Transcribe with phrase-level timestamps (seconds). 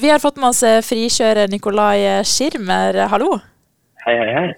[0.00, 3.38] Vi har fått med oss frikjører Nikolai Schirmer, hallo.
[4.04, 4.48] Hei, hei, hei.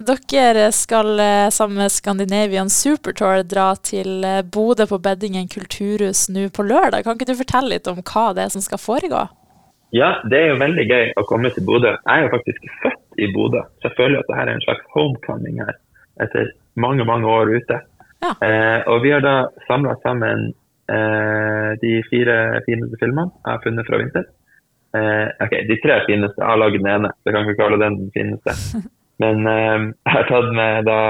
[0.00, 1.20] Dere skal
[1.52, 7.04] sammen med Scandinavian Supertour dra til Bodø på Beddingen kulturhus nå på lørdag.
[7.04, 9.26] Kan ikke du fortelle litt om hva det er som skal foregå?
[9.92, 11.92] Ja, det er jo veldig gøy å komme til Bodø.
[11.92, 14.90] Jeg er jo faktisk født i Bodø, så jeg føler at dette er en slags
[14.94, 15.76] homecoming her
[16.22, 17.80] etter mange, mange år ute.
[18.22, 18.34] Ja.
[18.44, 19.36] Eh, og vi har da
[19.66, 20.52] samla sammen
[20.92, 22.36] eh, de fire
[22.68, 24.28] fineste filmene jeg har funnet fra vinter.
[24.98, 26.40] Eh, ok, de tre fineste.
[26.40, 28.56] Jeg har laget den ene, så jeg kan ikke kalle den den fineste.
[29.22, 31.00] Men uh, jeg har tatt med da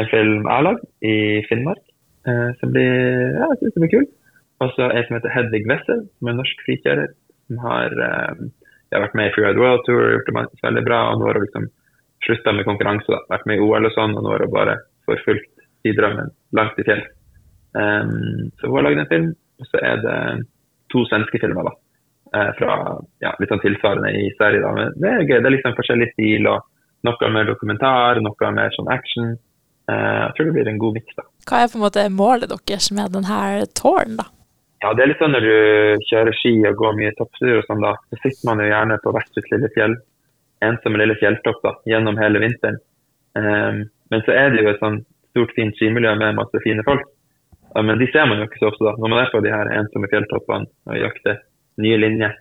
[0.00, 1.82] en film jeg har lagd i Finnmark,
[2.24, 2.94] uh, som blir,
[3.36, 4.06] ja, jeg synes det blir kul.
[4.64, 7.12] Og så en som heter Hedvig Wessel, som er norsk frikjører
[7.52, 8.34] som har, eh,
[8.92, 11.00] har vært med i Freeride World Tour, og gjort det veldig bra.
[11.10, 11.68] og Nå har hun liksom
[12.24, 13.20] slutta med konkurranse, da.
[13.28, 14.76] vært med i OL og sånn, og nå har hun bare
[15.06, 15.50] forfulgt
[15.84, 17.02] i drømmen langt i fjell.
[17.74, 20.46] Um, så hun har lagd en film, og så er det
[20.92, 21.91] to svenske filmer da, eh,
[22.58, 22.74] fra
[23.22, 24.62] ja, litt sånn tilsvarende i Sverige.
[24.64, 26.62] da, men Det er gøy, det er liksom forskjellig stil, og
[27.06, 29.34] noe mer dokumentar, noe mer sånn action.
[29.90, 31.18] Uh, jeg tror det blir en god miks.
[31.48, 34.28] Hva er på en måte målet deres med denne tårnen, da?
[34.82, 37.84] Ja, det er litt sånn når du kjører ski og går mye topptur og sånn,
[37.84, 39.94] da, så sitter man jo gjerne på hvert sitt lille fjell,
[40.62, 42.80] ensomme lille fjelltopp da, gjennom hele vinteren.
[43.38, 44.98] Um, men så er det jo et sånn
[45.32, 47.06] stort, fint skimiljø med masse fine folk.
[47.72, 49.54] Ja, men de ser man jo ikke så ofte da, når man er på de
[49.54, 51.38] her ensomme fjelltoppene og jakter
[51.80, 52.38] nye linjer.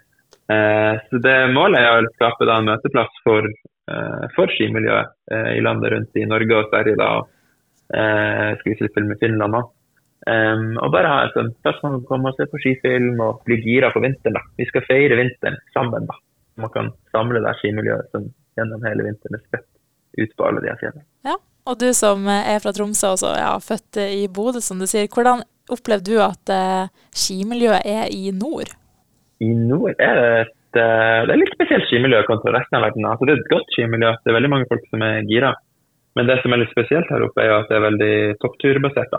[0.51, 3.45] Uh, så det målet er å skape da en møteplass for,
[3.91, 6.97] uh, for skimiljøet uh, i landet rundt i Norge og Sverige.
[6.99, 7.38] da, og
[7.91, 9.65] skal vi slippe med Finland òg.
[10.79, 13.89] Og bare ha en plass man kan komme og se på skifilm og bli gira
[13.91, 14.38] på vinteren.
[14.38, 14.43] da.
[14.55, 16.05] Vi skal feire vinteren sammen.
[16.07, 16.16] da.
[16.63, 19.67] Man kan samle det skimiljøet som gjennom hele vinteren er spredt
[20.23, 21.03] ut på alle de fjellene.
[21.27, 21.35] Ja,
[21.67, 25.11] og du som er fra Tromsø og ja, født i Bodø, som du sier.
[25.11, 26.55] Hvordan opplevde du at
[27.11, 28.71] skimiljøet er i nord?
[29.42, 33.08] I nord er det et uh, det er litt spesielt skimiljø kontra resten av verden.
[33.09, 34.14] Altså, det er et godt skimiljø.
[34.22, 35.52] Det er veldig mange folk som er gira.
[36.16, 39.13] Men det som er litt spesielt her oppe, er jo at det er veldig toppturbasert.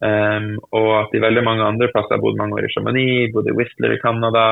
[0.00, 3.50] Um, og at i veldig mange andre plasser har bodd mange år i Chamonix, bodd
[3.50, 4.44] i Whistler i Canada,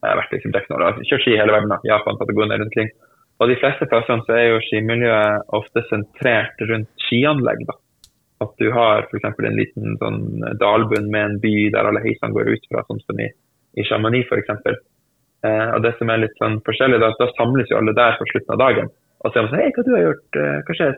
[0.00, 2.92] jeg har vært liksom Deknor, kjørt ski i hele verden, da, Japan, Patagonia rundt omkring.
[3.40, 7.66] Og de fleste plassene så er jo skimiljøet ofte sentrert rundt skianlegg.
[7.68, 7.76] da.
[8.44, 9.26] At du har f.eks.
[9.28, 10.22] en liten sånn
[10.60, 13.28] dalbunn med en by der alle heisene går ut fra, sånn som i,
[13.76, 14.52] i Chamonix f.eks.
[15.46, 18.28] Eh, og det som er litt sånn forskjellig, da, da samles jo alle der på
[18.30, 18.88] slutten av dagen.
[19.22, 20.38] Og så er man sånn Hei, hva du har gjort?
[20.38, 20.96] Uh, hva skjer?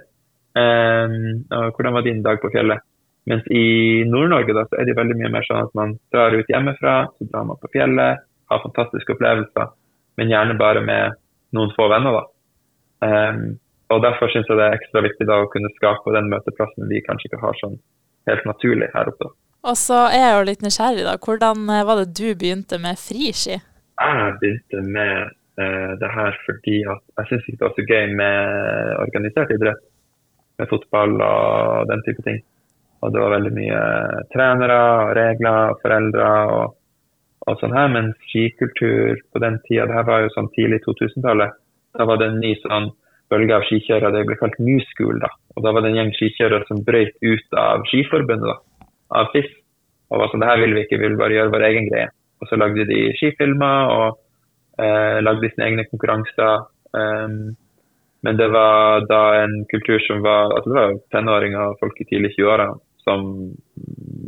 [0.59, 1.17] Um,
[1.77, 2.85] hvordan var din dag på fjellet?
[3.29, 3.65] Mens i
[4.09, 7.29] Nord-Norge da, så er det veldig mye mer sånn at man drar ut hjemmefra, så
[7.29, 9.73] drar man på fjellet, har fantastiske opplevelser,
[10.17, 11.19] men gjerne bare med
[11.57, 12.17] noen få venner.
[12.17, 12.25] da.
[13.05, 13.43] Um,
[13.93, 17.05] og Derfor syns jeg det er ekstra viktig da å kunne skape den møteplassen vi
[17.05, 17.77] kanskje ikke har sånn
[18.29, 19.31] helt naturlig her oppe.
[19.67, 21.17] Og så er jeg jo litt nysgjerrig, da.
[21.19, 23.59] Hvordan eh, var det du begynte med friski?
[23.99, 28.93] Jeg begynte med uh, det her fordi at jeg syns det var så gøy med
[29.03, 29.83] organisert idrett.
[30.59, 32.39] Med fotball og den type ting.
[33.03, 33.81] Og det var veldig mye
[34.35, 36.73] trenere, og regler, og foreldre og,
[37.47, 37.91] og sånn her.
[37.95, 41.55] Men skikultur på den tida, det her var jo sånn tidlig 2000-tallet,
[41.99, 42.91] da var det en ny sånn
[43.31, 44.15] bølge av skikjørere.
[44.15, 45.19] Det ble kalt New School.
[45.23, 45.31] da.
[45.57, 48.59] Og da var det en gjeng skikjørere som brøyt ut av Skiforbundet, da,
[49.15, 49.49] av FIF.
[50.09, 52.11] Og var sånn, det her vil vi ikke, vi vil bare gjøre vår egen greie.
[52.41, 54.19] Og så lagde de skifilmer og
[54.81, 56.69] eh, lagde sine egne konkurranser.
[56.97, 57.57] Um,
[58.27, 62.07] men det var da en kultur som var altså det var tenåringer og folk i
[62.09, 62.67] tidlig 20-åra
[63.05, 63.29] som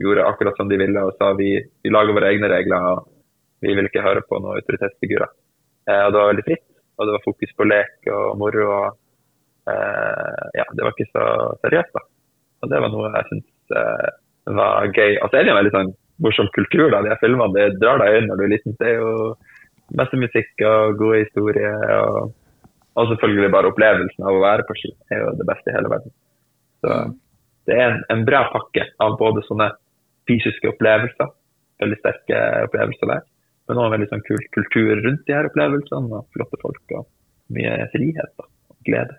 [0.00, 3.08] gjorde akkurat som de ville og sa vi, vi lager våre egne regler og
[3.64, 5.32] vi vil ikke høre på noen autoritetsfigurer.
[5.90, 8.66] Eh, og Det var veldig fritt, og det var fokus på lek og moro.
[8.78, 11.26] og eh, ja, Det var ikke så
[11.64, 11.92] seriøst.
[11.98, 12.04] da.
[12.62, 14.08] Og Det var noe jeg syns eh,
[14.58, 15.16] var gøy.
[15.20, 15.94] Og så er det en veldig sånn
[16.24, 16.90] morsom kultur.
[16.92, 18.76] da, de filmene, Det drar deg inn når du er liten.
[18.80, 19.14] Det er jo
[19.98, 21.78] masse musikk og gode historier.
[22.00, 22.32] Og,
[22.98, 25.76] og selvfølgelig bare opplevelsen av å være på ski det er jo det beste i
[25.76, 26.14] hele verden.
[26.80, 26.96] Så
[27.68, 29.70] det er en, en, bra pakke av både sånne
[30.28, 31.30] fysiske opplevelser,
[31.82, 33.24] veldig sterke opplevelser der,
[33.68, 37.06] men også veldig sånn kul kultur rundt de her opplevelsene, og flotte folk og
[37.54, 39.18] mye frihet da, og glede.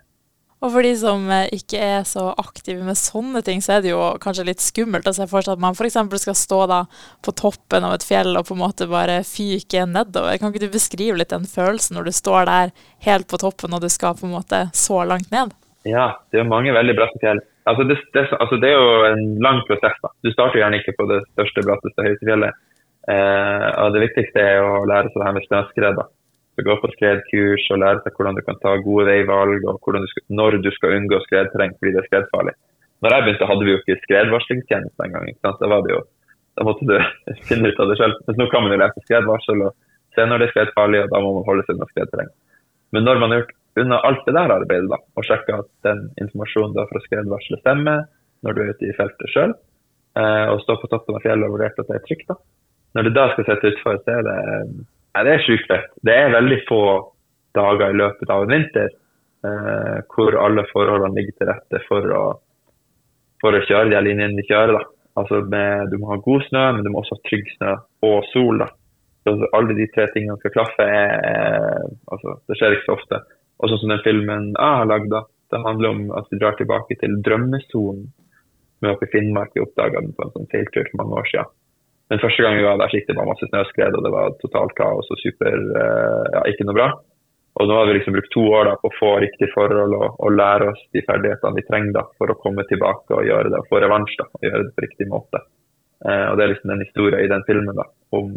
[0.62, 3.90] Og for de som eh, ikke er så aktive med sånne ting, så er det
[3.90, 5.98] jo kanskje litt skummelt å se for seg at man f.eks.
[6.22, 6.84] skal stå da
[7.26, 10.38] på toppen av et fjell og på en måte bare fyke nedover.
[10.38, 12.74] Kan ikke du beskrive litt den følelsen når du står der
[13.08, 15.50] helt på toppen og du skal på en måte så langt ned?
[15.88, 17.42] Ja, det er mange veldig bratte fjell.
[17.66, 19.98] Altså det, det, altså det, er jo en lang prosess.
[20.02, 20.14] da.
[20.22, 22.62] Du starter gjerne ikke på det største, bratteste, høyeste fjellet.
[23.10, 26.02] Eh, og Det viktigste er å lære seg det her med snøskred.
[26.52, 30.08] Så Gå på skredkurs og lære seg hvordan du kan ta gode veivalg, og du
[30.10, 32.54] skal, når du skal unngå skredterreng fordi det er skredfarlig.
[33.02, 35.30] Når jeg begynte, hadde vi jo ikke skredvarslingstjeneste engang.
[35.42, 36.94] Da måtte du
[37.48, 38.10] finne ut av det.
[38.28, 39.72] Men nå kan man jo lese skredvarsel og
[40.12, 42.30] se når det er skredfarlig, og da må man holde seg unna skredterreng.
[42.92, 46.02] Men når man har gjort unna alt det der arbeidet da, og sjekka at den
[46.20, 48.04] informasjonen du har fra skredvarselet stemmer,
[48.44, 49.54] når du er ute i feltet sjøl,
[50.20, 52.36] eh, og står på toppen av fjellet og vurdert at det er trygt, da.
[52.92, 54.38] Når du da skal sette utfor, så er det
[55.12, 55.90] Nei, det er sjukt fett.
[56.00, 56.82] Det er veldig få
[57.56, 62.22] dager i løpet av en vinter eh, hvor alle forholdene ligger til rette for å,
[63.42, 64.78] for å kjøre de linjene vi kjører.
[64.78, 64.84] da.
[65.20, 67.74] Altså med, Du må ha god snø, men du må også ha trygg snø
[68.08, 68.64] og sol.
[68.64, 68.70] da.
[69.22, 70.88] Så alle de tre tingene skal klaffe.
[70.88, 73.20] Er, er, altså, det skjer ikke så ofte.
[73.60, 75.12] Og sånn som den filmen jeg har lagd,
[75.52, 78.06] det handler om at vi drar tilbake til drømmesonen
[78.82, 79.52] med oppe i Finnmark.
[79.54, 81.52] Vi oppdaga den på en sånn seiltur for mange år siden.
[82.10, 84.74] Men første gang vi var der, gikk det bare masse snøskred, og det var totalt
[84.76, 86.88] kaos og super eh, Ja, ikke noe bra.
[87.60, 90.06] Og nå har vi liksom brukt to år da, på å få riktig forhold og,
[90.16, 93.60] og, lære oss de ferdighetene vi trenger da, for å komme tilbake og gjøre det
[93.60, 95.42] og få revansj da, og gjøre det på riktig måte.
[96.06, 98.32] Eh, og Det er liksom den historien i den filmen da, om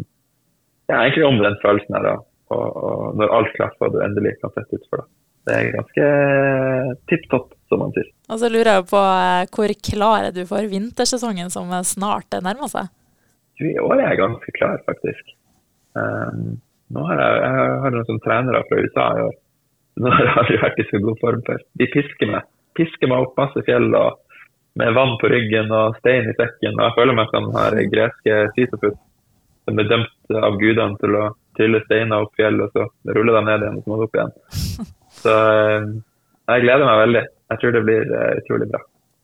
[0.86, 2.10] ja, egentlig om den følelsen her.
[2.10, 2.16] da,
[2.54, 5.08] og, og Når alt klaffer og du endelig kan sette utfor det.
[5.46, 6.06] Det er ganske
[7.06, 8.08] tipp topp, som man sier.
[8.34, 12.70] Og så lurer jeg på eh, hvor klar er du for vintersesongen som snart nærmer
[12.70, 12.92] seg?
[13.64, 15.32] I år er jeg ganske klar, faktisk.
[15.96, 16.58] Um,
[16.92, 19.34] nå har jeg, jeg har noen trenere fra USA i år.
[20.02, 21.64] Nå har jeg aldri vært i så god form før.
[21.80, 22.46] De pisker meg.
[22.76, 24.20] Pisker meg opp masse fjell og
[24.76, 26.76] med vann på ryggen og stein i sekken.
[26.76, 28.98] Og jeg føler meg som den her greske Sisyfus
[29.66, 32.84] som ble dømt av gudene til å trylle steiner opp fjell, og så
[33.16, 34.36] rulle dem ned igjen og så opp igjen.
[35.16, 35.92] Så ehm,
[36.52, 37.22] jeg gleder meg veldig.
[37.50, 38.82] Jeg tror det blir uh, utrolig bra.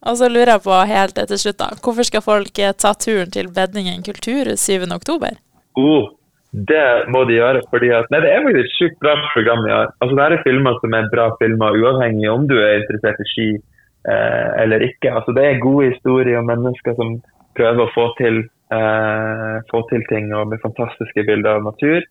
[0.08, 1.68] Og så lurer jeg på helt til slutt, da.
[1.84, 5.38] Hvorfor skal folk eh, ta turen til Bedningen kulturhus 7.10?
[5.78, 6.10] Oh,
[6.52, 7.62] det må de gjøre.
[7.70, 9.92] fordi at, nei, Det er faktisk et sjukt bra program vi har.
[10.00, 13.48] Altså, det er filmer som er bra filmer, uavhengig om du er interessert i ski
[13.54, 15.14] eh, eller ikke.
[15.14, 17.20] Altså, det er gode historier om mennesker som
[17.56, 18.42] prøver å få til,
[18.74, 22.02] eh, få til ting og med fantastiske bilder av natur.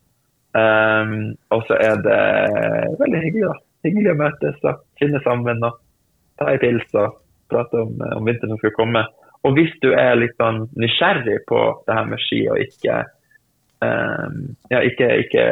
[0.52, 2.20] Um, og så er det
[3.00, 3.46] veldig hyggelig.
[3.48, 3.54] da.
[3.86, 5.78] Hyggelig å møtes og finne sammen og
[6.38, 7.21] ta en pils og
[7.52, 9.04] prate om, om vinteren som skal komme.
[9.42, 13.02] Og hvis du er litt sånn nysgjerrig på det her med ski og ikke
[13.82, 15.44] Um, ja, ikke, ikke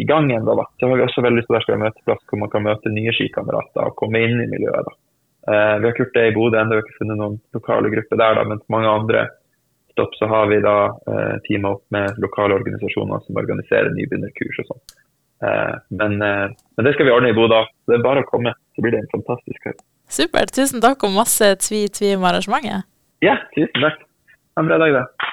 [0.00, 0.54] i gang ennå.
[0.80, 3.12] Så har vi også veldig lyst til å være møteplass hvor man kan møte nye
[3.12, 4.86] skikamerater og komme inn i miljøet.
[4.86, 4.94] da.
[5.46, 8.20] Uh, vi har gjort det i Bodø ennå, vi har ikke funnet noen lokale grupper
[8.22, 9.26] der, da, men på mange andre
[9.92, 14.70] stopp så har vi da uh, teama opp med lokale organisasjoner som organiserer nybegynnerkurs og
[14.72, 14.82] sånn.
[15.44, 17.60] Uh, men, uh, men, det skal vi ordne i Bodø.
[17.84, 19.84] Det er bare å komme, så blir det en fantastisk høst.
[20.08, 20.52] Supert.
[20.54, 22.86] Tusen takk og masse tvi-tvi om arrangementet.
[23.24, 24.02] Ja, tusen takk.
[24.56, 25.32] Ha en bra dag, da.